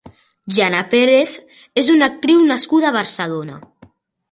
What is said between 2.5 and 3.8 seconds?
nascuda a Barcelona.